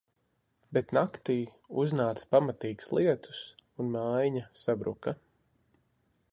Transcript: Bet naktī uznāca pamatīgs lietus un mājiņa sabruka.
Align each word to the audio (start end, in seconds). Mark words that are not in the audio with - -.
Bet 0.77 0.93
naktī 0.97 1.35
uznāca 1.83 2.25
pamatīgs 2.35 2.89
lietus 2.99 3.43
un 3.85 3.95
mājiņa 3.97 4.45
sabruka. 4.65 5.15